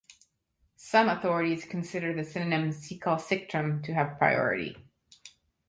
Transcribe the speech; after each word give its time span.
Some 0.77 1.09
authorities 1.09 1.63
consider 1.63 2.11
the 2.11 2.23
synonym 2.23 2.71
Secale 2.71 3.21
strictum 3.21 3.83
to 3.83 3.93
have 3.93 4.17
priority. 4.17 4.75